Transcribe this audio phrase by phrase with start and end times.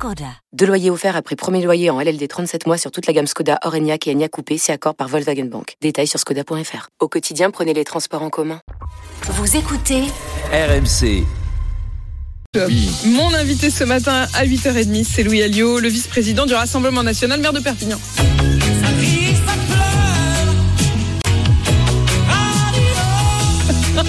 [0.00, 0.32] Skoda.
[0.54, 3.58] Deux loyers offerts après premier loyer en LLD 37 mois sur toute la gamme Skoda,
[3.64, 5.74] Orenia et Enya Coupé, c'est accord par Volkswagen Bank.
[5.82, 6.88] Détails sur skoda.fr.
[7.00, 8.62] Au quotidien, prenez les transports en commun.
[9.24, 10.04] Vous écoutez
[10.54, 11.26] RMC.
[13.08, 17.52] Mon invité ce matin à 8h30, c'est Louis Alliot, le vice-président du Rassemblement national, maire
[17.52, 17.98] de Perpignan.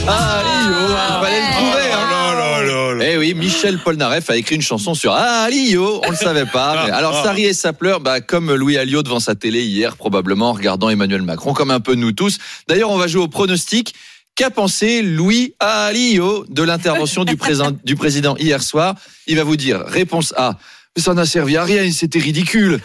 [0.08, 0.42] Ah.
[3.04, 6.86] Eh oui, Michel Polnareff a écrit une chanson sur Alio, on le savait pas.
[6.86, 9.98] Mais Alors ça rit et ça pleure, bah, comme Louis Alliot devant sa télé hier,
[9.98, 12.38] probablement en regardant Emmanuel Macron, comme un peu nous tous.
[12.68, 13.96] D'ailleurs, on va jouer au pronostic.
[14.36, 18.96] Qu'a pensé Louis Alliot de l'intervention du, président- du président hier soir?
[19.28, 20.58] Il va vous dire réponse A.
[20.98, 22.82] Ça n'a servi à rien, c'était ridicule.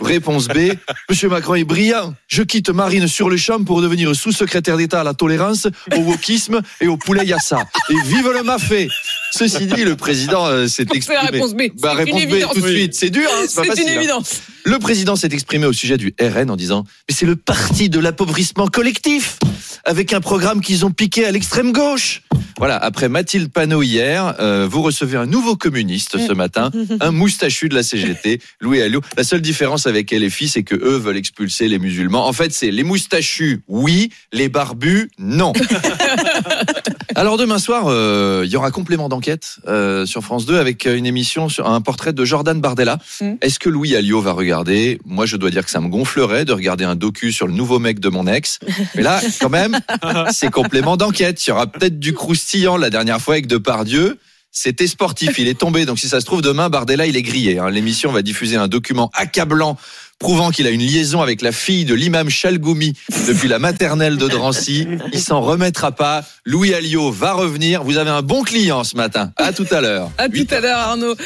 [0.00, 0.72] Réponse B.
[1.10, 2.14] Monsieur Macron est brillant.
[2.26, 6.62] Je quitte Marine sur le champ pour devenir sous-secrétaire d'État à la tolérance, au wokisme
[6.80, 7.58] et au poulet yassa.
[7.90, 8.88] Et vive le mafé
[9.34, 11.20] Ceci dit, le président euh, s'est C'est exprimé.
[11.24, 11.62] la réponse B.
[11.78, 12.54] Bah, réponse B évidence.
[12.54, 12.94] tout de suite.
[12.94, 14.02] C'est dur, hein, c'est pas C'est facile.
[14.02, 14.20] une hein.
[14.64, 17.98] Le président s'est exprimé au sujet du RN en disant Mais c'est le parti de
[17.98, 19.38] l'appauvrissement collectif,
[19.84, 22.22] avec un programme qu'ils ont piqué à l'extrême gauche.
[22.58, 27.68] Voilà, après Mathilde Panot hier, euh, vous recevez un nouveau communiste ce matin, un moustachu
[27.68, 29.00] de la CGT, Louis Alliot.
[29.16, 32.26] La seule différence avec LFI, c'est que eux veulent expulser les musulmans.
[32.26, 35.52] En fait, c'est les moustachus, oui, les barbus, non.
[37.14, 41.06] Alors demain soir, euh, il y aura complément d'enquête euh, sur France 2 avec une
[41.06, 42.98] émission sur un portrait de Jordan Bardella.
[43.20, 43.32] Mm.
[43.40, 44.98] Est-ce que Louis Alliot va regarder?
[45.04, 47.78] Moi, je dois dire que ça me gonflerait de regarder un docu sur le nouveau
[47.78, 48.58] mec de mon ex.
[48.94, 49.78] Mais là, quand même,
[50.32, 51.44] c'est complément d'enquête.
[51.46, 54.18] Il y aura peut-être du croustillant la dernière fois avec Depardieu.
[54.54, 55.86] C'était sportif, il est tombé.
[55.86, 57.58] Donc si ça se trouve demain, Bardella, il est grillé.
[57.58, 57.70] hein.
[57.70, 59.78] L'émission va diffuser un document accablant
[60.22, 62.92] prouvant qu'il a une liaison avec la fille de l'imam Chalgoumi
[63.26, 64.86] depuis la maternelle de Drancy.
[65.12, 66.22] Il s'en remettra pas.
[66.46, 67.82] Louis Alliot va revenir.
[67.82, 69.32] Vous avez un bon client ce matin.
[69.36, 70.12] À tout à l'heure.
[70.18, 71.16] À tout à l'heure, Arnaud.